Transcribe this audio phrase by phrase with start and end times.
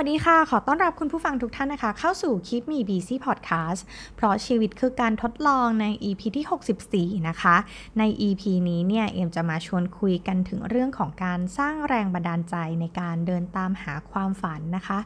[0.00, 3.80] วัสดีค่ะ ขอต้อนรับคุณผู้ฟังทุกท่านนะคะ เข้าสู่คลิปมี BC Podcast
[4.16, 7.56] เพราะชีวิตคือการทดลองใน EP ที่ 64 นะคะ
[7.98, 14.98] ใน EP นี้เนี่ย เอ็มจะมาชวนคุยกันถึงเรื่องของการสร้างแรงบันดาลใจในการเดินตามหาความฝันนะคะ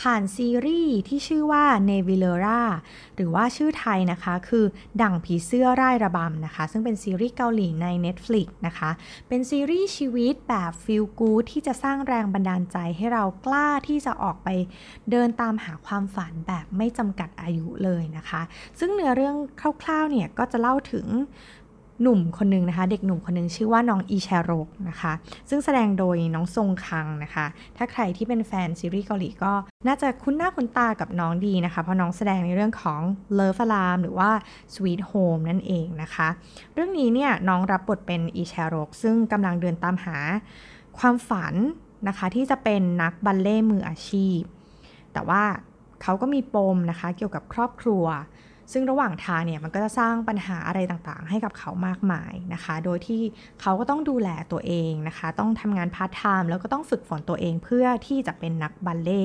[0.00, 2.62] ผ่านซีรีส์ที่ชื่อว่า n e v i l e r a
[3.16, 4.64] หรือว่าชื่อไทยนะคะคือ
[5.02, 8.90] ดั่งผีเสื้อร่ายระบำนะคะ ซึ่งเป็นซีรีส์เกาหลีใน Netflix นะคะ
[9.28, 14.48] เป็นซีรีส์ชีวิตแบบฟีลกู d ที่จะสร้างแรงบันดาลใจให้เรากล้าที่จะออกไป
[15.10, 18.42] เดินตามหาความฝันแบบไม่จำกัดอายุเลยนะคะ
[18.78, 19.36] ซึ่งเนื้อเรื่อง
[19.82, 21.06] คร่าวๆเนี่ยก็จะเล่าถึง
[22.02, 25.12] หนุ่มคนหนึ่งนะคะ เด็กหนุ่มคนหนึ่งชื่อว่าน้องอีแชโรกนะคะ
[25.48, 27.46] ซึ่งแสดงโดยน้องทรงคังนะคะ
[27.76, 29.52] ถ้าใครที่เป็นแฟนซีรีส์เกาหลีก็
[29.86, 33.00] น่าจะคุ้นหน้าคุ้นตากับน้องดีนะคะ เพราะน้องแสดงในเรื่องของ
[33.38, 34.30] Love Alarm หรือว่า
[34.74, 36.28] Sweet Home นั่นเองนะคะ
[36.74, 40.16] เรื่องนี้เนี่ยน้องรับบทเป็นอีแชโรกซึ่งกำลังเดินตามหา
[40.98, 41.54] ความฝัน
[42.08, 44.40] นะคะ ที่จะเป็นนักบัลเลต์มืออาชีพ
[45.12, 45.42] แต่ว่า
[46.02, 48.04] เขาก็มีปมนะคะเกี่ยวกับครอบครัว
[48.72, 53.22] ซึ่งระหว่างทางเนี่ยมันก็จะสร้างปัญหาอะไรต่างๆ ให้กับเขามากมายนะคะ โดยที่
[53.60, 59.24] เขาก็ต้องดูแลตัวเองนะคะ ต้องทำงานพาร์ทไทม์แล้วก็ต้องฝึกฝนตัวเองเพื่อที่จะเป็นนักบัลเลต์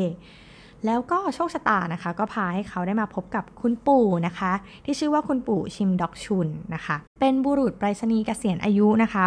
[0.86, 4.52] แล้วก็โชคชะตานะคะ ก็พาให้เขาได้มาพบกับคุณปู่นะคะ
[4.86, 9.26] ที่ชื่อว่าคุณปู่ชิมด็อกชุนนะคะ เป็นบุรุษไปรษณีย์เกษียณอายุนะคะ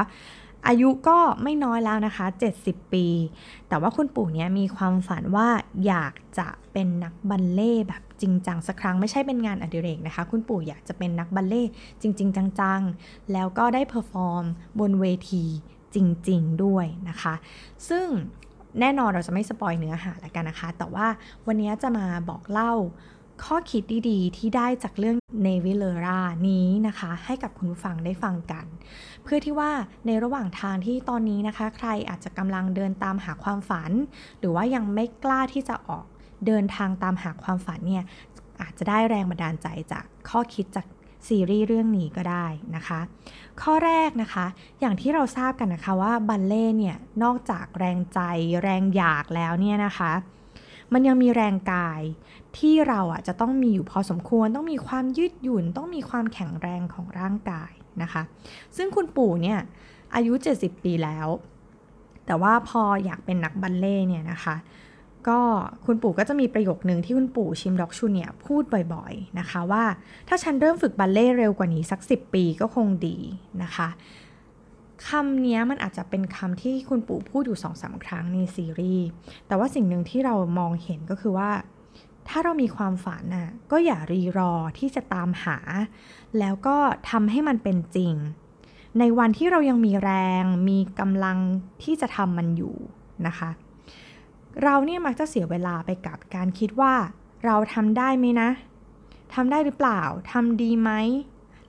[0.66, 2.26] อายุก็ไม่น้อยแล้วนะคะ
[2.58, 3.06] 70 ปี
[3.68, 5.48] แต่ว่าคุณปู่เนี่ยมีความฝันว่า
[5.86, 11.64] อยากจะเป็นนักบัลเลต์แบบจริงจังสักครั้งไม่ใช่เป็นงานอดิเรกนะคะ คุณปู่อยากจะเป็นนักบัลเลต์
[12.02, 14.44] จริง ๆ จังๆ แล้วก็ได้ perform
[14.80, 15.44] บนเวที
[15.94, 15.96] จ
[16.28, 17.34] ริง ๆ ด้วยนะคะ
[17.88, 18.06] ซึ่ง
[18.80, 21.06] แน่นอนเราจะไม่ spoil เนื้อหาแล้วกันนะคะ แต่ว่า
[21.46, 22.72] วันนี้จะมาบอกเล่า
[23.44, 28.64] ข้อคิดดีๆ ที่ได้จากเรื่องเนวิเลรานี้นะคะ ให้กับคุณผู้ฟังได้ฟังกัน
[29.22, 29.70] เพื่อที่ว่า
[30.06, 33.90] ในระหว่างทางที่ตอนนี้นะคะ ใครอาจจะกำลังเดินตามหาความฝัน
[34.38, 36.06] หรือว่ายังไม่กล้าที่จะออก
[36.46, 38.04] เดินทางตามหาความฝันเนี่ย
[38.60, 40.86] อาจจะได้แรงบันดาลใจจากข้อคิดจาก
[41.28, 42.46] ซีรีส์เรื่องนี้ก็ได้
[42.76, 43.00] นะคะ
[43.62, 44.46] ข้อแรกนะคะ
[44.80, 48.20] อย่างที่เราทราบกันนะคะว่าบัลเล่เนี่ยนอกจากแรงใจ
[48.62, 50.12] แรงอยากแล้วเนี่ยนะคะ
[50.92, 52.02] มันยังมีแรงกาย
[52.58, 57.72] ที่เราอะจะต้องมีอยู่พอสมควร ต้องมีความยืดหยุ่น ต้องมีความแข็งแรงของร่างกาย
[58.02, 58.22] นะคะ
[58.76, 59.58] ซึ่งคุณปู่เนี่ย
[60.14, 61.28] อายุ 70 ปีแล้ว
[62.26, 64.56] แต่ว่าพออยากเป็นนักบัลเล่เนี่ยนะคะ
[65.28, 65.40] ก็
[65.86, 68.62] คุณปู่ก็จะมีประโยคนึงที่คุณปู่ชิมด็อกชูเนี่ยพูด
[68.94, 69.84] บ่อยๆนะคะว่า
[70.28, 73.16] ถ้าฉันเริ่มฝึกบัลเล่เร็วกว่านี้สัก 10 ปีก็คงดี
[73.62, 73.88] นะคะ
[75.08, 79.06] คำนี้มันอาจจะเป็นคำที่คุณปู่พูดอยู่สองสาครั้งในซีรีส์
[79.46, 81.50] แต่ว่าสิ่งหนึ่งที่เรามองเห็นก็คือว่า
[82.28, 85.58] ถ้าเรามีความฝันน่ะก็อย่ารีรอที่จะตามหา
[86.38, 86.76] แล้วก็
[87.10, 88.14] ทำให้มันเป็นจริง
[88.98, 91.38] ในวันที่เรายังมีแรง มีกำลัง
[91.82, 92.76] ที่จะทำมันอยู่
[93.26, 93.50] นะคะ
[94.62, 96.94] เราเนี่ยมักจะเสียเวลาไปกับการคิดว่า
[97.44, 98.48] เราทำได้ไหมนะ
[99.34, 100.02] ทำได้หรือเปล่า
[100.32, 100.90] ทำดีไหม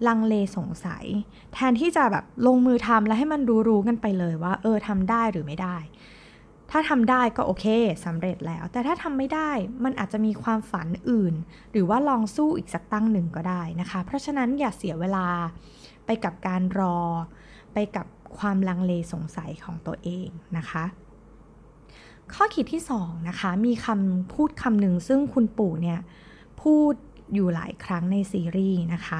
[0.08, 1.06] ลังเลสงสัย
[1.54, 5.78] แทนที่จะแบบลงมือทำแล้วให้มันรู้ๆกันไปเลยว่า เออทำได้หรือไม่ได้
[6.72, 7.66] ถ้าทำได้ก็โอเค
[8.06, 9.52] สำเร็จแล้ว แต่ถ้าทำไม่ได้
[9.84, 11.34] มันอาจจะมีความฝันอื่น
[11.72, 15.28] หรือว่าลองสู้อีกสักตั้งหนึ่งก็ได้นะคะ เพราะฉะนั้นอย่าเสียเวลา
[16.06, 16.98] ไปกับการรอ
[17.74, 18.06] ไปกับ
[18.38, 20.28] ความลังเลสงสัยของตัวเอง
[20.58, 20.84] นะคะ
[22.34, 26.00] ข้อคิดที่2นะคะมีคำพูดคำหนึ่งซึ่งคุณปู่เนี่ย
[26.62, 26.94] พูด
[27.34, 29.20] อยู่หลายครั้งในซีรีส์นะคะ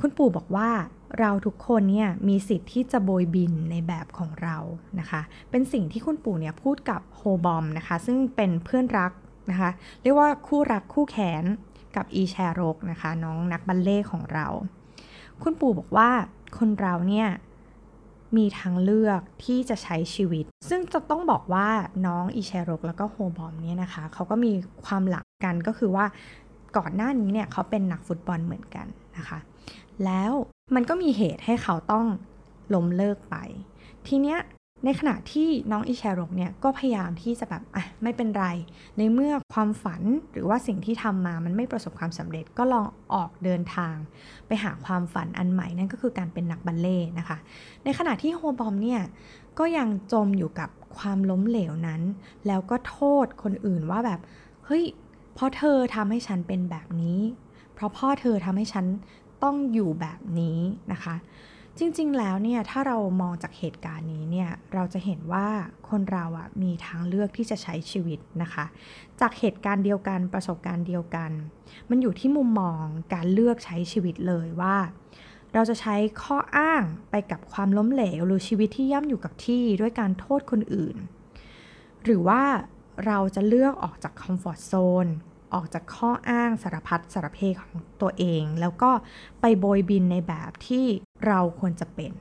[0.00, 0.68] คุณปู่บอกว่า
[1.18, 4.56] เราทุกคนเนี่ยมีสิทธิ์ที่จะโบยบินในแบบของเรา
[5.00, 9.12] นะคะ เป็นสิ่งที่คุณปู่เนี่ยพูดกับโฮบอมนะคะ ซึ่งเป็นเพื่อนรัก
[9.50, 9.70] นะคะ
[10.02, 11.44] เรียกว่าคู่รักคู่แขน
[11.96, 14.46] กับอีแชโรกนะคะ น้องนักบัลเล่ของเรา
[15.42, 16.10] คุณปู่บอกว่า
[16.58, 17.28] คนเราเนี่ย
[18.36, 21.68] มีทางเลือกที่จะใช้ชีวิต ซึ่งจะต้องบอกว่า
[22.06, 24.52] น้องอีแชโรกแล้วก็โฮบอมเนี่ยนะคะเขาก็มี
[24.84, 26.04] ความหลักกันก็คือว่า
[26.76, 28.86] ก่อนหน้านี้เนี่ยเขาเป็นนักฟุตบอลเหมือนกัน
[29.16, 29.38] นะคะ
[30.04, 30.32] แล้ว
[30.74, 32.06] มันก็มีเหตุให้เขาต้อง
[32.74, 33.36] ล้มเลิกไป
[34.06, 34.38] ทีเนี้ย
[34.84, 38.46] ในขณะที่น้องอิชารกเนี่ยก็พยายามที่จะแบบอะไม่เป็นไร
[38.98, 40.02] ในเมื่อความฝัน
[40.32, 43.94] หรือว่าสิ่งที่ทำมามันไม่ประสบความสำเร็จก็ลองออกเดินทาง
[44.46, 47.38] ไปหาความฝันอันใหม่นั่นก็คือการเป็นนักบัลเล่นะคะ
[47.84, 49.00] ในขณะที่โฮบอมเนี่ย
[49.58, 52.02] ก็ยังจมอยู่กับความล้มเหลวนั้น
[52.46, 54.20] แล้วก็โทษคนอื่นว่าแบบ
[54.66, 54.84] เฮ้ย
[55.34, 57.20] เพราะเธอทำให้ฉันเป็นแบบนี้
[57.74, 58.86] เพราะพ่อเธอทำให้ฉัน
[59.44, 60.58] ต้องอยู่แบบนี้
[60.92, 61.16] นะคะ
[61.78, 65.46] จริงๆแล้วเนี่ยถ้าเรามองจากเหตุการณ์นี้เนี่ยเราจะเห็นว่า
[65.88, 68.64] คนเราอะมีทางเลือกที่จะใช้ชีวิตนะคะ
[69.20, 71.30] จากเหตุการณ์เดียวกันประสบการณ์เดียวกัน
[71.90, 72.84] มันอยู่ที่มุมมอง
[73.14, 74.76] การเลือกใช้ชีวิตเลยว่า
[75.54, 80.96] เราจะใช้ข้ออ้างไปกับความล้มเหลว หรือชีวิตที่ย่ำอยู่กับที่ด้วยการโทษคนอื่น
[82.04, 82.42] หรือว่า
[83.06, 84.72] เราจะเลือกออกจากคอมฟอร์ทโซ
[85.04, 85.06] น
[85.54, 87.72] ออกจากข้ออ้างสารพัดสารเพของ
[88.02, 88.90] ตัวเอง แล้วก็
[89.40, 90.84] ไปโบยบินในแบบที่
[91.26, 92.12] เราควรจะเป็น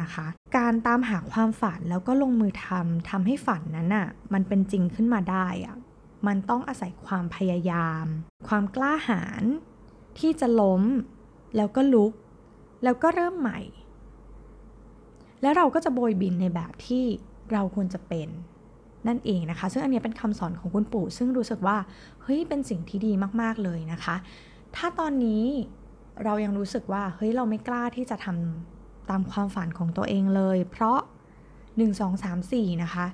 [0.00, 0.26] นะคะ
[0.56, 5.76] การตามหาความฝันแล้วก็ลงมือทำทำให้ฝันนั้นอะ่ะมันเป็นจริงขึ้นมาได้อะ่ะ
[6.26, 8.06] มันต้องอาศัยความพยายาม
[8.48, 9.42] ความกล้าหาญ
[10.18, 10.82] ที่จะล้ม
[11.56, 12.12] แล้วก็ลุก
[12.84, 13.60] แล้วก็เริ่มใหม่
[15.42, 17.04] แล้วเราก็จะโบยบินในแบบที่
[17.52, 18.28] เราควรจะเป็น
[19.08, 21.76] นั่นเองนะคะ ซึ่งอันนี้เป็นคำสอนของคุณปู่ ซึ่งรู้สึกว่า
[22.22, 24.16] เฮ้ยเป็นสิ่งที่ดีมากๆเลยนะคะ
[24.76, 25.44] ถ้าตอนนี้
[26.24, 30.98] เรายังรู้สึกว่าเฮ้ยเราไม่กล้าที่จะทำตามความฝันของตัวเองเลย เพราะ
[31.48, 33.06] 1 2 3 4 นะคะ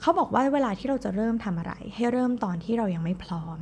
[0.00, 3.58] เขาบอกว่าเวลาที่เราจะเริ่มทำอะไร ให้เริ่มตอนที่เรายังไม่พร้อม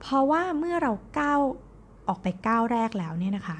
[0.00, 1.40] เพราะว่าเมื่อเราก้าว
[2.08, 3.58] ออกไปก้าวแรกแล้วเนี่ยนะคะ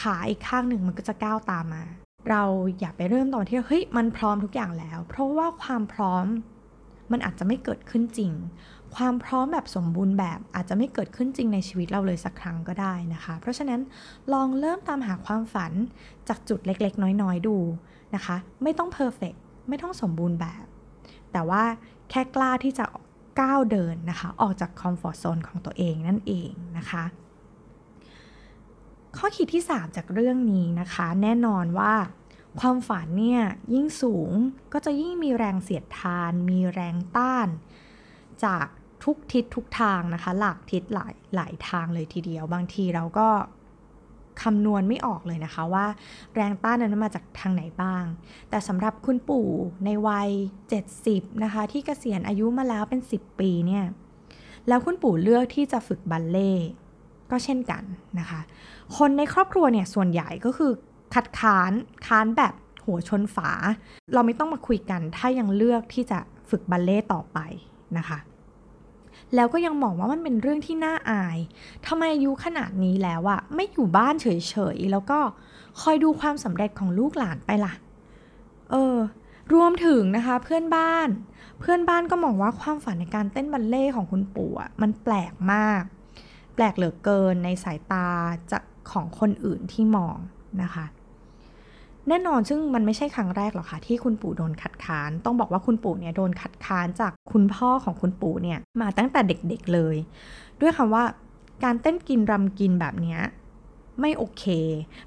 [0.00, 1.82] ขาอีกข้างหนึ่งมันก็จะก้าวตามมา
[2.28, 2.42] เรา
[2.80, 6.26] อย่าไปเริ่มตอนที่เฮ้ยมันพร้อมทุกอย่างแล้ว เพราะว่าความพร้อม
[7.12, 8.32] มันอาจจะไม่เกิดขึ้นจริง
[8.96, 13.80] ความพร้อมแบบสมบูรณ์แบบอาจจะไม่เกิดขึ้นจริงในชีวิตเราเลยสักครั้งก็ได้นะคะ เพราะฉะนั้น
[14.32, 15.72] ลองเริ่มตามหาความฝัน
[16.28, 17.56] จากจุดเล็กๆ น้อยๆ ดู
[18.14, 19.34] นะคะ ไม่ต้อง perfect
[19.68, 20.64] ไม่ต้องสมบูรณ์แบบ
[21.32, 21.62] แต่ว่า
[22.10, 22.84] แค่กล้าที่จะ
[23.40, 27.04] ก้าวเดินนะคะ ออกจาก comfort zone ของตัวเองนั่นเองนะคะ
[29.26, 31.92] ข้อคิดที่ 3 จากเรื่องนี้นะคะ แน่นอนว่า
[32.60, 33.42] ความฝันเนี่ย
[33.74, 34.30] ยิ่งสูง
[34.72, 37.48] ก็จะยิ่งมีแรงเสียดทาน มีแรงต้าน
[38.44, 38.66] จาก
[39.04, 43.28] ทุกทิศทุกทางนะคะ หลากทิศหลายหลายทางเลยทีเดียว บางทีเราก็
[44.42, 45.86] คำนวณไม่ออกเลยนะคะว่า
[46.34, 48.04] แรงต้านนั้นมาจากทางไหนบ้าง
[48.50, 49.48] แต่สำหรับคุณปู่
[49.84, 50.30] ในวัย
[50.86, 53.84] 70 นะคะ ที่เกษียณอายุมาแล้วเป็น 10 ปีเนี่ย
[54.68, 56.52] แล้วคุณปู่เลือกที่จะฝึกบัลเล่
[57.30, 57.82] ก็เช่นกัน
[58.18, 58.40] นะคะ
[58.96, 60.72] คนในครอบครัวเนี่ยส่วนใหญ่ก็คือ
[61.14, 61.72] คัดค้าน
[62.06, 62.54] ค้านแบบ
[62.86, 63.50] หัวชนฝา
[64.14, 66.18] เราไม่ต้องมาคุยกันถ้ายังเลือกที่จะ
[66.50, 67.38] ฝึกบัลเล่ต่อไป
[67.98, 68.18] นะคะ
[69.34, 71.38] แล้วก็ยังมองว่ามันเป็นเรื่องที่น่าอาย
[71.86, 74.26] ทำไมอายุขนาดนี้แล้วอะไม่อยู่บ้านเฉ
[74.74, 75.18] ยๆ แล้วก็
[75.80, 77.74] คอยดูความสำเร็จของลูกหลานไปล่ะ
[78.70, 78.96] เออ
[79.54, 81.08] รวมถึงนะคะเพื่อนบ้าน
[81.60, 85.82] เพื่อนบ้านก็มองว่าความฝันในการเต้นบัลเล่ของคุณปู่อะมันแปลกมาก
[86.54, 88.08] แปลกเหลือเกินในสายตา
[88.52, 90.16] จากของคนอื่นที่มอง
[90.62, 90.86] นะคะ
[92.08, 99.96] แน่นอนซึ่งมันไม่ใช่ครั้งแรกหรอกค่ะที่คุณปู่โดนคัดค้าน ต้องบอกว่าคุณปู่เนี่ยโดนคัดค้านจากคุณพ่อของคุณปู่เนี่ยมาตั้งแต่เด็กๆเลย
[100.60, 101.04] ด้วยคำว่า
[101.64, 103.18] การเต้นกินรำกินแบบนี้
[104.00, 104.44] ไม่โอเค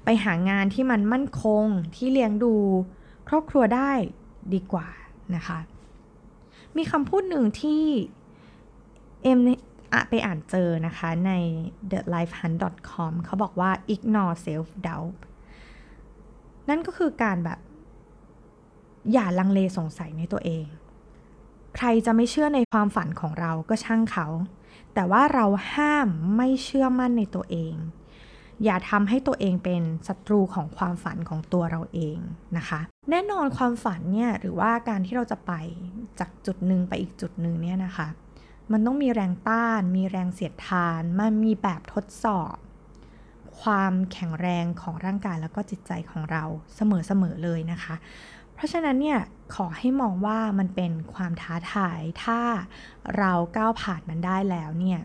[0.04, 1.64] ไปหางานที่มันมั่นคง
[1.96, 2.54] ที่เลี้ยงดู
[3.28, 3.92] ครอบครัวได้
[4.54, 4.88] ดีกว่า
[5.34, 5.58] นะคะ
[6.76, 7.84] มีคำพูดหนึ่งที่
[9.22, 9.38] เอ็ม
[10.08, 11.32] ไปอ่านเจอนะคะใน
[11.90, 15.18] thelifehunt.com เขาบอกว่า ignore self doubt
[16.68, 17.58] นั่นก็คือการแบบ
[19.12, 20.66] อย่าลังเลสงสัยในตัวเอง
[21.76, 24.26] ใครจะไม่เชื่อในความฝันของเราก็ช่างเขา
[24.94, 27.74] แต่ว่าเราห้ามไม่เชื่อมั่นในตัวเอง
[28.64, 32.18] อย่าทำให้ตัวเองเป็นศัตรูของความฝันของตัวเราเอง
[32.56, 32.80] นะคะ
[33.10, 35.52] แน่นอนความฝันเนี่ยหรือว่าการที่เราจะไป
[36.20, 38.08] จากจุดหนึ่งไปอีกจุดหนึ่งเนี่ยนะคะ
[38.72, 42.56] มันต้องมีแรงต้าน มีแรงเสียดทาน มันมีแบบทดสอบ
[43.60, 46.44] ความแข็งแรงของร่างกายแล้วก็จิตใจของเรา
[46.76, 47.94] เสมอๆเลยนะคะ
[48.54, 49.20] เพราะฉะนั้นเนี่ย
[49.54, 52.40] ขอให้มองว่ามันเป็นความท้าทาย ถ้า
[53.18, 55.00] เราก้าวผ่านมันได้แล้วเนี่ย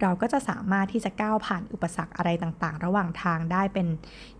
[0.00, 3.86] เราก็จะสามารถที่จะก้าวผ่านอุปสรรคอะไรต่างๆ ระหว่างทางได้เป็น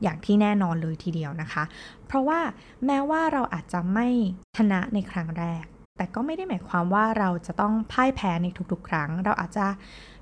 [0.03, 1.65] อย่างที่แน่นอนเลยทีเดียวนะคะ
[2.07, 2.41] เพราะว่า
[2.87, 4.09] แม้ว่าเราอาจจะไม่
[4.57, 5.65] ชนะในครั้งแรก
[5.99, 9.67] แต่ก็ไม่ได้หมายความว่าเราจะต้องพ่ายแพ้ในทุกๆ ครั้ง เราอาจจะ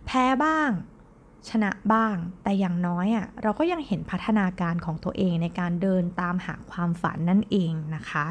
[0.06, 0.70] แพ้บ้าง
[1.48, 8.26] ชนะบ้าง แต่อย่างน้อยอะ่ะเราก็ยังเห็นพัฒนาการของตัวเองในการเดินตามหาความฝันนั่นเองนะคะ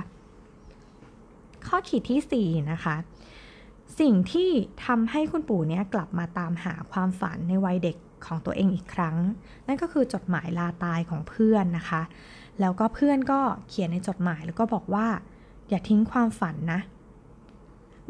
[1.68, 2.96] ข้อขีดที่ 4 นะคะ
[4.00, 4.50] สิ่งที่
[4.86, 9.16] ทำให้คุณปู่เนี่ยกลับมาตามหาความฝันในวัยเด็กของตัวเองอีกครั้ง
[9.68, 12.02] นั่นก็คือจดหมายลาตายของเพื่อนนะคะ
[12.60, 15.08] แล้วก็เพื่อนก็เขียนในจดหมายแล้วก็บอกว่า
[15.70, 16.82] อย่าทิ้งความฝันนะ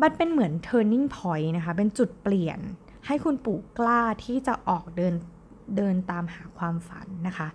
[0.01, 2.59] มันเป็นเหมือน turning point นะคะ เป็นจุดเปลี่ยน
[3.05, 5.13] ให้คุณปู่กล้าที่จะออกเดิน
[5.77, 7.47] เดินตามหาความฝันนะคะ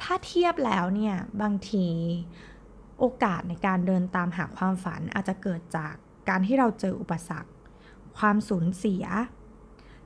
[0.00, 1.86] ถ้าเทียบแล้วเนี่ย บางที
[2.98, 5.94] โอกาสในการเดินตามหาความฝันอาจจะเกิดจาก
[6.28, 7.50] การที่เราเจออุปสรรค
[8.18, 9.04] ความสูญเสีย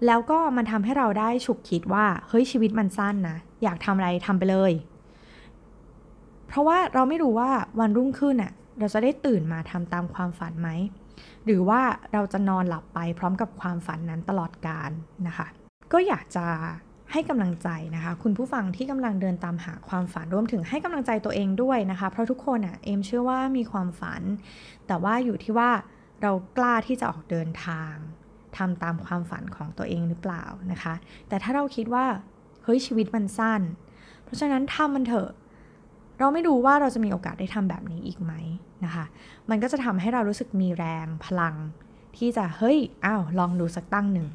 [0.07, 4.73] แล้วก็มันทำให้เราได้ฉุกคิดว่า เฮ้ยชีวิตมันสั้นนะ อยากทำอะไรทำไปเลย
[6.49, 10.69] เพราะว่าเราไม่รู้ว่าวันรุ่งขึ้นน่ะเราจะได้ตื่นมาทำตามความฝันไหม
[11.45, 11.81] หรือว่า
[12.13, 14.91] เราจะนอนหลับไปพร้อมกับความฝันนั้นตลอดกาล
[15.27, 15.47] นะคะ
[15.93, 16.47] ก็อยากจะ
[17.13, 24.23] ให้กำลังใจนะคะ คุณผู้ฟังที่กำลังเดินตามหาความฝันรวมถึงให้กำลังใจตัวเองด้วยนะคะ เพราะทุกคนอะเอมเชื่อว่ามีความฝัน
[24.87, 25.71] แต่ว่าอยู่ที่ว่า
[26.23, 27.93] เรากล้าที่จะออกเดินทาง
[28.57, 30.95] ทำตามความฝันของตัวเองหรือเปล่านะคะ
[31.29, 32.05] แต่ถ้าเราคิดว่า
[32.65, 33.61] เฮ้ยชีวิตมันสั้น
[34.25, 35.31] เพราะฉะนั้นทำมันเถอะ
[36.21, 38.33] เราไม่รู้ว่าเราจะมีโอกาสได้ทำแบบนี้อีกไหม
[38.85, 39.05] นะคะ
[39.51, 41.55] มันก็จะทำให้เรารู้สึกมีแรงพลัง
[42.17, 44.29] ที่จะเฮ้ยอ้าวลองดูสักตั้งหนึ่ง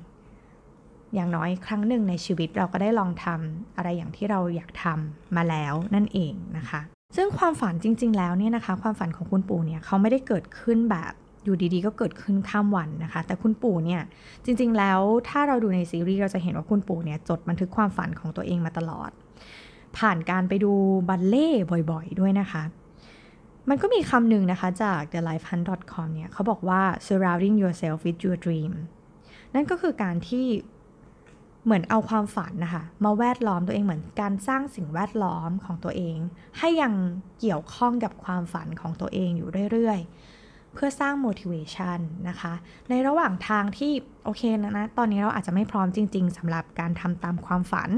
[1.13, 6.81] อย่างน้อยครั้งหนึ่งในชีวิตเราก็ได้ลองทำอะไรอย่างที่เราอยากทำมาแล้วนั่นเองนะคะ
[7.15, 11.13] ซึ่งความฝันจริง ๆ แล้วเนี่ยนะคะ ความฝันของคุณปู่เนี่ยเขาไม่ได้เกิดขึ้นแบบ
[11.43, 14.01] อยู่ดีๆ ก็เกิดขึ้นข้ามวันนะคะ แต่คุณปู่เนี่ย
[14.45, 14.99] จริง ๆ แล้ว
[15.29, 19.11] ถ้าเราดูในซีรีส์เราจะเห็นว่าคุณปู่เนี่ยจดบันทึกความฝันของตัวเองมาตลอด
[19.97, 20.73] ผ่านการไปดู
[21.09, 21.49] บัลเล่
[21.91, 22.63] บ่อยๆ ด้วยนะคะ
[23.69, 28.73] มันก็มีคำหนึ่งนะคะจาก thelifehunt.com เนี่ยเขาบอกว่า surrounding yourself with your dream
[29.53, 30.45] นั่นก็คือการที่
[31.65, 36.17] เหมือนเอาความฝันนะคะ มาแวดล้อมตัวเองเหมือนการสร้างสิ่งแวดล้อมของตัวเอง
[36.59, 36.93] ให้ยัง
[37.39, 41.99] เกี่ยวข้องกับความฝันของตัวเองอยู่เรื่อยๆ เพื่อสร้าง motivation
[42.29, 42.53] นะคะ
[42.89, 43.91] ในระหว่างทางที่
[44.23, 47.89] โอเคนะนะตอนนี้เราอาจจะไม่พร้อมจริง ๆสำหรับการทำตามความฝัน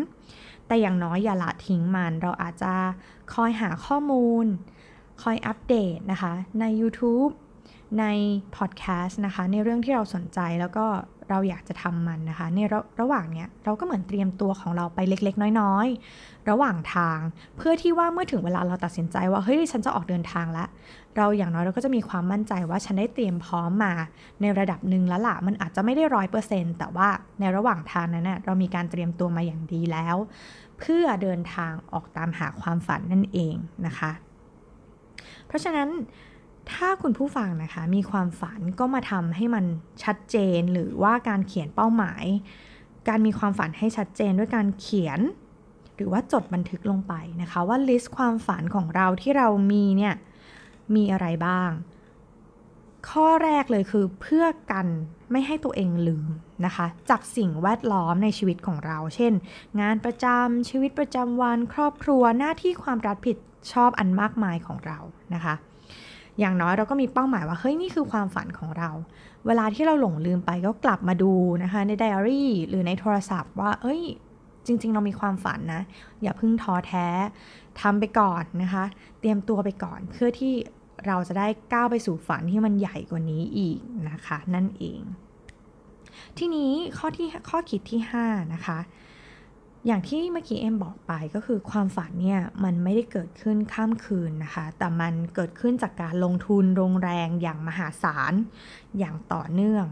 [0.68, 2.74] แต่อย่างน้อยอย่าละทิ้งมัน เราอาจจะ
[3.34, 4.46] คอยหาข้อมูล
[5.22, 7.32] คอยอัปเดตนะคะใน YouTube
[8.00, 8.06] ใน
[8.56, 10.86] พอดแคสต์นะคะในเรื่องที่เราสนใจแล้วก็
[11.30, 15.88] เราอยากจะทำมันนะคะในระระหว่างเนี้ยเราก็เหมือนเตรียมตัวของเราไปเล็กๆ น้อย
[16.50, 17.20] ระหว่างทาง
[17.58, 20.68] เพื่อที่ว่าเมื่อถึงเวลาเราตัดสินใจว่าเฮ้ยฉันจะออกเดินทางแล้ว
[21.18, 23.94] เราอย่างน้อยเราก็จะมีความมั่นใจว่าฉันได้เตรียมพร้อมมา
[24.42, 30.16] ในระดับหนึ่งแล้วล่ะมันอาจจะไม่ได้ร้อยเปอร์เซ็นต์แต่ว่าในระหว่างทางนั้นเน่ยเรามีการเตรียมตัวมาอย่างดีแล้ว
[30.80, 34.12] เพื่อเดินทางออกตามหาความฝันนั่นเองนะคะ
[35.48, 35.90] เพราะฉะนั้น
[36.72, 39.66] ถ้าคุณผู้ฟังนะคะมีความฝันก็มาทำให้มัน
[40.04, 42.26] ชัดเจนหรือว่าการเขียนเป้าหมาย
[43.08, 45.20] การมีความฝันให้ชัดเจนด้วยการเขียน
[45.98, 50.14] หรือว่าจดบันทึกลงไปนะคะว่าลิสต์ความฝันของเราที่เรามีเนี่ย
[50.96, 51.72] มีอะไรบ้าง
[53.10, 54.88] ข้อแรกเลยคือเพื่อกัน
[55.32, 56.30] ไม่ให้ตัวเองลืม
[56.66, 59.34] นะคะ จากสิ่งแวดล้อมในชีวิตของเรา เช่น
[59.82, 63.38] งานประจำชีวิตประจำวันครอบครัวหน้าที่ความรับผิด
[63.74, 65.00] ชอบอันมากมายของเรา
[65.34, 65.56] นะคะ
[66.40, 68.90] อย่างน้อยเราก็มีเป้าหมายว่าเฮ้ยนี่คือความฝันของเรา
[69.46, 74.02] เวลาที่เราหลงลืมไปก็กลับมาดูนะคะในไดอารี่หรือในโทรศัพท์ว่าเอ้ย
[74.68, 75.84] จริง ๆ เรามีความฝันนะ
[76.22, 77.08] อย่าเพิ่งท้อแท้
[77.82, 78.86] ทำไปก่อนนะคะ
[79.20, 80.54] เตรียมตัวไปก่อนเพื่อที่
[81.08, 85.00] เราจะได้ก้าวไปสู่ฝันที่มันใหญ่กว่านี้อีกนะคะ นั่นเอง
[86.38, 88.80] ทีนี้ข้อที่ข้อคิดที่ 5 นะคะ
[89.86, 98.34] อย่างที่เมื่อกี้เอ็มบอกไปก็คือความฝันเนี่ยมันไม่ได้เกิดขึ้นข้ามคืนนะคะ แต่มันเกิดขึ้นจากการลงทุนลงแรงอย่างมหาศาล
[99.00, 99.86] อย่างต่อเนื่อง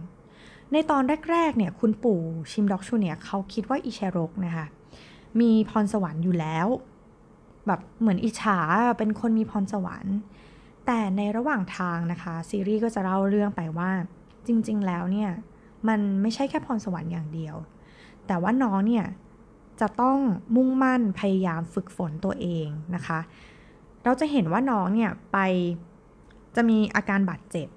[0.72, 4.66] ในตอนแรกๆเนี่ยคุณปู่ชิมด็อกชูเนี่ยเขาคิดว่าอิเชโรกนะคะ
[5.40, 6.68] มีพรสวรรค์อยู่แล้ว
[7.68, 8.60] แบบเหมือนอิจฉา
[8.98, 10.18] เป็นคนมีพรสวรรค์
[10.86, 13.92] แต่ในระหว่างทางนะคะซีรีส์ก็จะเล่าเรื่องไปว่า
[14.48, 15.30] จริง ๆ แล้วเนี่ย
[15.88, 17.56] มันไม่ใช่แค่พรสวรรค์อย่างเดียว
[18.28, 19.06] แต่ว่าน้องเนี่ย
[19.82, 20.18] จะต้อง
[20.56, 23.20] มุ่งมั่นพยายามฝึกฝนตัวเองนะคะ
[24.04, 25.38] เราจะเห็นว่าน้องเนี่ยไป
[26.56, 27.68] จะมีอาการบาดเจ็บ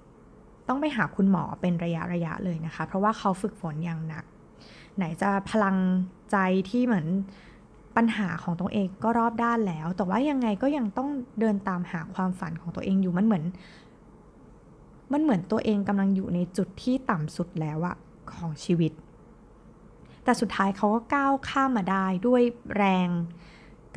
[0.69, 4.25] ต้องไปหาคุณหมอเป็นระยะระยะเลยนะคะ เพราะว่าเขาฝึกฝนอย่างหนัก
[4.97, 5.77] ไหนจะพลัง
[6.31, 6.37] ใจ
[6.71, 7.07] ที่เหมือน
[7.97, 11.09] ปัญหาของตัวเองก็รอบด้านแล้ว แต่ว่ายังไงก็ยังต้อง
[11.41, 13.45] เดินตามหาความฝันของตัวเองอยู่มันเหมือน
[15.13, 17.97] มันเหมือนตัวเองกำลังอยู่ในจุดที่ต่ำสุดแล้วอะ
[18.35, 18.93] ของชีวิต
[20.25, 22.43] แต่สุดท้ายเขาก็ก้าวข้ามมาได้ด้วย
[22.77, 23.09] แรง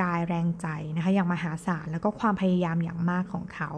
[0.01, 3.71] กายแรงใจนะคะอย่างมหาศาลแล้วก็ความพยายามอย่างมากของเขา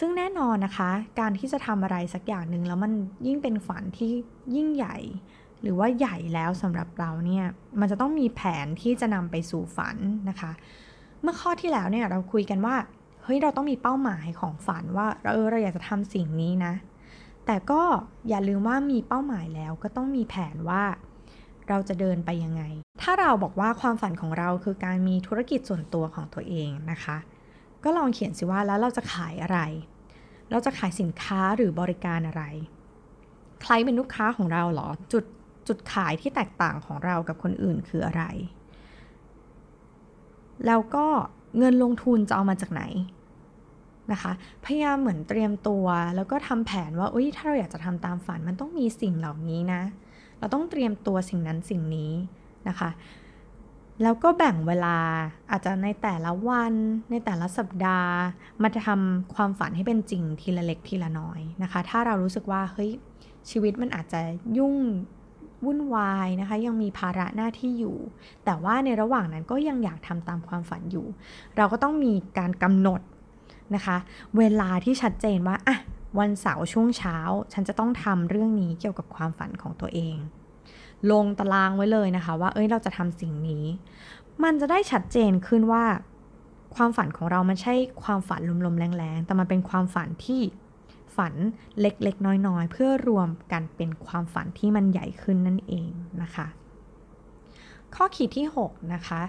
[0.00, 0.90] ซึ่งแน่นอนนะคะ
[1.20, 2.92] การที่จะทำอะไรสักอย่างหนึ่งแล้วมัน
[3.26, 4.12] ยิ่งเป็นฝันที่
[4.54, 4.96] ยิ่งใหญ่
[5.62, 7.44] หรือว่าใหญ่แล้วสำหรับเราเนี่ย
[7.80, 9.96] มันจะต้องมีแผนที่จะนำไปสู่ฝัน
[10.28, 10.52] นะคะ
[11.22, 12.76] เมื่อข้อที่แล้วเนี่ยเราคุยกันว่า
[13.22, 16.74] เฮ้ยเราต้องมีเป้าหมายของฝันว่าเออเราอยากจะทำสิ่งนี้นะ
[17.46, 17.82] แต่ก็
[18.28, 20.82] อย่าลืมว่ามีเป้าหมายแล้วก็ต้องมีแผนว่า
[21.68, 22.62] เราจะเดินไปยังไง
[23.02, 27.16] ถ้าเราบอกว่าความฝันของเราคือการมีธุรกิจส่วนตัวของตัวเองนะคะ
[27.84, 29.58] ก็ลองเขียนสิว่าแล้วเราจะขายอะไร
[30.50, 32.42] เราจะขายสินค้าหรือบริการอะไร
[33.62, 35.24] ใครเป็นลูกค้าของเราหรอ จุด
[35.68, 38.22] จุดขายที่แตกต่างของเรากับคนอื่นคืออะไร
[40.66, 41.06] แล้วก็
[41.58, 42.82] เงินลงทุนจะเอามาจากไหน
[44.12, 44.32] นะคะ
[44.64, 49.82] พยายามเหมือนเตรียมตัว แล้วก็ทำแผนว่าอุ้ยถ้าเราอยากจะทำตามฝันมันต้องมีสิ่งเหล่านี้นะ
[50.38, 52.12] เราต้องเตรียมตัวสิ่งนั้นสิ่งนี้
[52.68, 52.90] นะคะ
[54.02, 54.96] แล้วก็แบ่งเวลา
[55.50, 56.74] อาจจะในแต่ละวัน
[57.10, 58.14] ในแต่ละสัปดาห์
[58.62, 62.90] มาทำความฝันให้เป็นจริงทีละเล็กทีละน้อยนะคะ ถ้าเรารู้สึกว่าเฮ้ย
[63.50, 64.20] ชีวิตมันอาจจะ
[64.58, 64.74] ยุ่ง
[65.64, 67.96] วุ่นวายนะคะ ยังมีภาระหน้าที่อยู่
[68.44, 71.06] แต่ว่าในระหว่างนั้นก็ยังอยากทำตามความฝันอยู่
[71.56, 73.00] เราก็ต้องมีการกำหนด
[73.74, 73.96] นะคะ
[74.38, 75.76] เวลาที่ชัดเจนว่าอะ
[76.18, 77.16] วันเสาร์ช่วงเช้า
[77.52, 80.16] ฉันจะต้องทำเรื่องนี้เกี่ยวกับความฝันของตัวเอง
[81.10, 83.64] ลงตารางไว้เลยนะคะ ว่าเอ้ยเราจะทำสิ่งนี้
[84.44, 85.84] มันจะได้ชัดเจนขึ้นว่า
[86.76, 90.40] ความฝันของเรามันใช่ความฝันลมๆแรงๆ แต่มันเป็นความฝันที่
[91.16, 91.34] ฝัน
[91.80, 95.90] เล็กๆ น้อยๆ เพื่อรวมกันเป็นความฝันที่มันใหญ่ขึ้นนั่นเอง
[96.22, 96.46] นะคะ
[97.94, 99.20] ข้อขีดที่ 6 นะคะ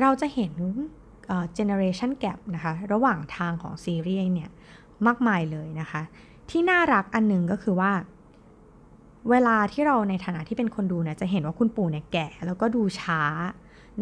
[0.00, 0.52] เราจะเห็น
[1.58, 4.50] generation gap นะคะ ระหว่างทางของซีรีส์เนี่ย
[5.06, 6.02] มากมายเลยนะคะ
[6.50, 7.92] ที่น่ารักอันหนึ่งก็คือว่า
[9.30, 13.22] เวลาที่เราในฐานะที่เป็นคนดูเนี่ยจะเห็นว่าคุณปู่เนี่ยแก่ แล้วก็ดูช้า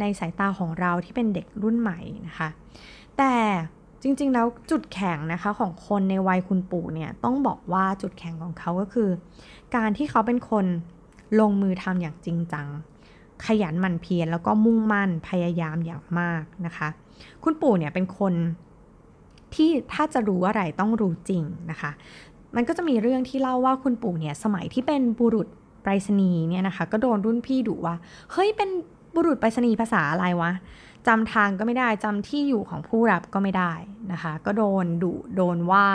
[0.00, 2.48] ในสายตาของเราที่เป็นเด็กรุ่นใหม่นะคะ
[3.18, 3.34] แต่
[4.02, 9.10] จริงๆ แล้วจุดแข็งนะคะของคนในวัยคุณปู่เนี่ยต้องบอกว่าจุดแข็งของเขาก็คือ
[9.76, 10.66] การที่เขาเป็นคน
[11.40, 12.66] ลงมือทำอย่างจริงจัง
[13.44, 16.88] ขยันหมั่นเพียรแล้วก็มุ่งมั่นพยายามอย่างมากนะคะ
[17.44, 18.34] คุณปู่เนี่ยเป็นคน
[19.54, 21.90] ที่ถ้าจะรู้อะไรต้องรู้จริงนะคะ
[22.56, 25.48] มันก็จะมีเรื่องที่เล่าว่าคุณปู่เนี่ยสมัยที่เป็นบุรุษ
[25.82, 27.94] ไปรษณีย์เนี่ยนะคะก็โดนรุ่นพี่ดุว่า
[28.32, 28.68] เฮ้ยเป็น
[29.14, 30.52] บุรุษไปรษณีย์ภาษาอะไรวะ
[31.06, 33.72] จำทางก็ไม่ได้จำที่อยู่ของผู้รับก็ไม่ได้
[34.12, 35.86] นะคะ ก็โดนดุโดนว่า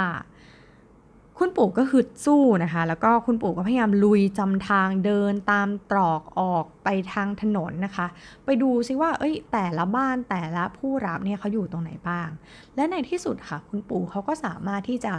[1.39, 8.07] คุณปู่ก็ฮึดสู้นะคะ แล้วก็คุณปู่ก็พยายามลุยจำทางเดินตามตรอกออกไปทางถนนนะคะ
[8.45, 12.29] ไปดูซิว่า เอ้ย แต่ละบ้านแต่ละผู้รับเนี่ยเขาอยู่ตรงไหนบ้าง
[12.75, 15.13] และในที่สุดค่ะ คุณปู่เขาก็สามารถที่จะ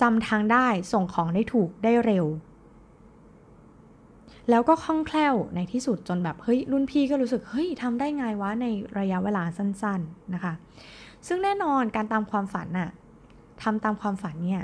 [0.00, 2.26] จำทางได้ส่งของได้ถูกได้เร็ว
[4.50, 8.66] แล้วก็คล่องแคล่วในที่สุดจนแบบเฮ้ยรุ่นพี่ก็รู้สึกเฮ้ยทำได้ไงวะใน
[8.98, 10.54] ระยะเวลาสั้นๆนะคะ
[11.26, 12.90] ซึ่งแน่นอนการตามความฝันน่ะ
[13.62, 14.62] ทำตามความฝันเนี่ย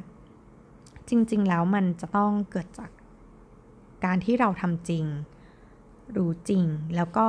[1.08, 2.90] จริงๆแล้วมันจะต้องเกิดจาก
[4.04, 5.04] การที่เราทำจริง
[6.16, 6.64] รู้จริง
[6.97, 7.26] แล้วก็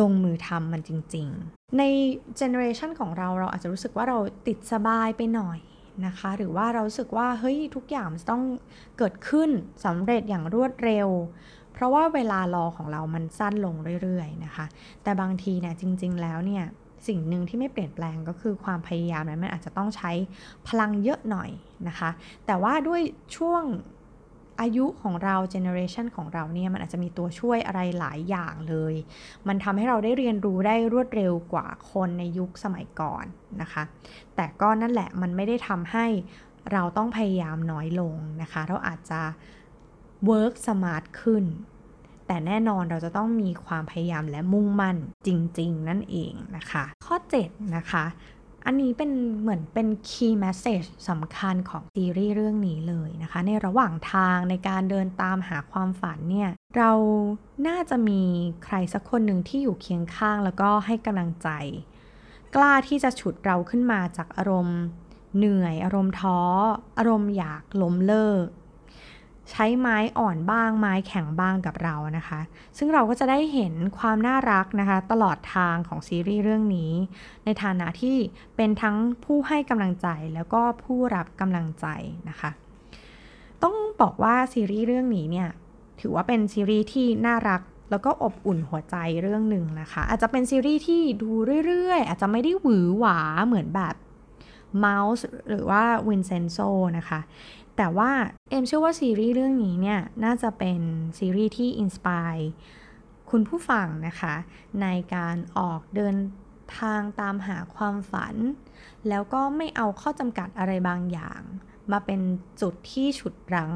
[0.00, 1.82] ลงมือทำมันจริง ๆ ใน
[2.36, 5.58] generation ของเราเราอาจจะรู้สึกว่าเราติดสบายไปหน่อย
[6.06, 8.42] นะคะ หรือว่าเรารู้สึกว่าเฮ้ยทุกอย่างมันต้อง
[8.98, 9.50] เกิดขึ้น
[9.84, 11.08] สำเร็จอย่างรวดเร็ว
[11.72, 14.66] เพราะว่าเวลารอของเรามันสั้นลงเรื่อยๆนะคะ
[15.02, 16.64] แต่บางทีเนี่ยจริง ๆ แล้วเนี่ย
[17.08, 20.12] สิ่งหนึ่งที่ไม่เปลี่ยนแปลงก็คือความพยายามนั้นมันอาจจะต้องใช้
[20.68, 21.50] พลังเยอะหน่อย
[21.88, 22.10] นะคะ
[22.46, 23.02] แต่ว่าด้วย
[23.36, 23.62] ช่วง
[24.60, 28.94] อายุของเราเจเนอเรชันของเราเนี่ยมันอาจจะมีตัวช่วยอะไรหลายอย่างเลย
[29.48, 33.24] มันทำให้เราได้เรียนรู้ได้รวดเร็วกว่าคนในยุคสมัยก่อน
[33.60, 33.82] นะคะ
[34.36, 36.06] แต่ก็นั่นแหละมันไม่ได้ทำให้
[36.72, 39.20] เราต้องพยายามน้อยลงนะคะ เราอาจจะ
[40.28, 41.44] work smart ขึ้น
[42.26, 47.16] แต่แน่นอนเราจะต้องมีความพยายามและมุ่งมั่นจริง ๆ นั่นเองนะคะ ข้อ
[47.46, 48.04] 7 นะคะ
[48.70, 56.92] อันนี้เป็นเหมือนเป็น key message สำคัญของซีรีส์เรื่องนี้เลยนะคะ ในระหว่างทางในการเดินตามหาความฝันเนี่ย เรา
[57.68, 58.22] น่าจะมี
[58.64, 61.48] ใครสักคนหนึ่งที่อยู่เคียงข้างแล้วก็ให้กำลังใจ
[62.54, 64.80] กล้าที่จะฉุดเราขึ้นมาจากอารมณ์
[65.36, 66.38] เหนื่อยอารมณ์ท้อ
[66.98, 68.46] อารมณ์อยากล้มเลิก
[69.50, 72.40] ใช้ไม้อ่อนบ้างไม้แข็งบ้างกับเรานะคะ
[72.78, 76.92] ซึ่งเราก็จะได้เห็นความน่ารักนะคะ ตลอดทางของซีรีส์เรื่องนี้
[77.44, 78.16] ในฐานะที่
[78.56, 81.86] เป็นทั้งผู้ให้กำลังใจแล้วก็ผู้รับกำลังใจ
[82.28, 82.50] นะคะ
[83.62, 85.48] ต้องบอกว่าซีรีส์เรื่องนี้เนี่ย
[86.00, 91.30] ถือว่าเป็นซีรีส์ที่น่ารักแล้วก็อบอุ่นหัวใจเรื่องหนึ่งนะคะ อาจจะเป็นซีรีส์ที่ดู
[91.66, 93.94] เรื่อยๆ อาจจะไม่ได้หวือหวาเหมือนแบบ
[94.78, 96.58] เมาส์หรือว่า Vincenzo
[96.98, 97.20] นะคะ
[97.78, 98.10] แต่ว่า
[98.50, 100.80] เอ็มเชื่อว่าซีรีส์เรื่องนี้เนี่ยน่าจะเป็น
[101.18, 102.34] ซีรีส์ที่ inspire
[103.30, 104.34] คุณผู้ฟังนะคะ
[104.82, 106.16] ในการออกเดิน
[106.78, 108.34] ทางตามหาความฝัน
[109.08, 111.40] แล้วก็ไม่เอาข้อจำกัดอะไรบางอย่าง
[111.92, 112.20] มาเป็น
[112.60, 113.72] จุดที่ฉุดรั้ง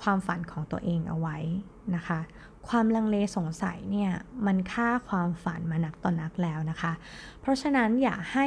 [0.00, 1.38] ความฝันของตัวเองเอาไว้
[1.94, 2.20] นะคะ
[2.68, 4.12] ความลังเลสงสัยเนี่ย
[4.46, 6.92] มันฆ่าความฝันมานักต่อนนักแล้วนะคะ
[7.40, 8.46] เพราะฉะนั้นอย่าให้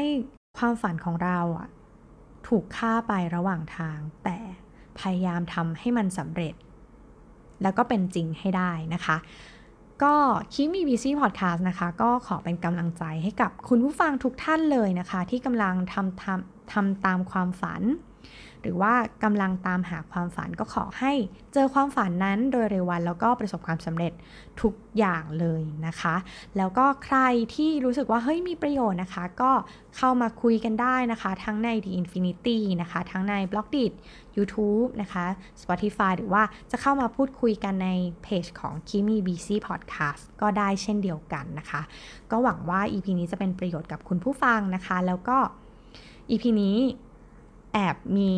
[0.57, 1.67] ความฝันของเราอะ
[2.47, 4.37] ถูกฆ่าไประหว่างทาง แต่
[4.99, 6.53] พยายามทำให้มันสำเร็จ
[7.61, 9.17] แล้วก็เป็นจริงให้ได้นะคะ
[10.03, 10.15] ก็
[10.53, 17.81] คิมีบีซีพอดแคสต์นะคะ ก็ขอเป็นกำลังใจให้กับคุณผู้ฟังทุกท่านเลยนะคะ ที่กำลังทำทำทำตามความฝัน
[18.67, 21.13] หรือว่ากำลังตามหาความฝันก็ขอให้
[21.53, 24.13] เจอความฝันนั้นโดยเร็ววันแล้วก็ประสบความสำเร็จ
[24.61, 26.15] ทุกอย่างเลยนะคะ
[26.57, 27.17] แล้วก็ใคร
[27.55, 29.51] ที่รู้สึกว่าเฮ้ยมีประโยชน์นะคะ ก็
[29.97, 33.91] เข้ามาคุยกันได้นะคะ ทั้งใน The Infinity นะคะ ทั้งใน b l o g d i t
[34.37, 35.25] YouTube นะคะ
[35.61, 37.89] Spotify หรือว่าจะเข้ามาพูดคุยกันใน
[38.23, 41.81] เพจของ Kimi BC Podcast ก็ได้เช่นเดียวกันนะคะ
[42.31, 45.37] ก็หวังว่า EP นี้จะเป็นประโยชน์กับคุณผู้ฟังนะคะ แล้วก็
[46.29, 46.77] EP นี้
[47.73, 48.33] แอบมี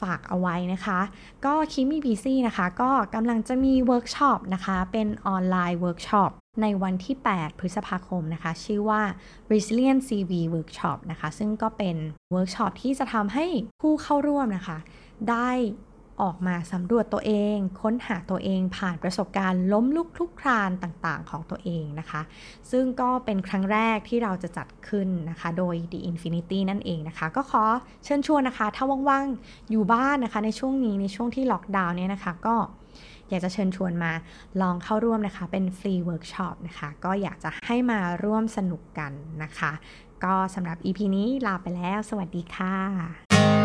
[0.00, 1.00] ฝากเอาไว้นะคะ
[1.44, 6.30] ก็คิมีบีซี่นะคะ ก็กำลังจะมีเวิร์กช็อปนะคะ เป็น online workshop
[6.62, 9.02] ในวันที่ 8 พฤษภาคมนะคะ ชื่อว่า
[9.52, 11.96] Resilient CV Workshop นะคะ ซึ่งก็เป็น
[12.32, 13.46] เวิร์กช็อปที่จะทำให้
[13.80, 14.78] ผู้เข้าร่วมนะคะ
[15.30, 15.50] ได้
[16.22, 22.20] ออกมาสำรวจตัวเอง ค้นหาตัวเองผ่านประสบการณ์ล้มลุกคลุกคลานต่างๆ ของตัวเองนะคะ
[22.70, 27.64] ซึ่งก็เป็นครั้งแรกที่เราจะจัดขึ้นนะคะ โดย The Infinity นั่นเองนะคะ ก็ขอ
[28.04, 32.56] เชิญชวนนะคะ ถ้าว่างๆ อยู่บ้านนะคะในช่วงนี้ในช่วงที่ล็อกดาวน์เนี่ยนะคะก็
[33.28, 34.12] อยากจะเชิญชวนมา
[34.60, 39.72] ลองเข้าร่วมนะคะ เป็น free workshop นะคะ ก็อยากจะให้มาร่วมสนุกกันนะคะ
[40.24, 43.55] ก็สำหรับ EP นี้ลาไปแล้ว สวัสดีค่ะ